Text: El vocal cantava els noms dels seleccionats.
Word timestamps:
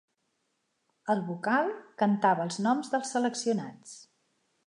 El 1.13 1.21
vocal 1.27 1.69
cantava 2.03 2.47
els 2.47 2.59
noms 2.69 2.91
dels 2.97 3.13
seleccionats. 3.17 3.95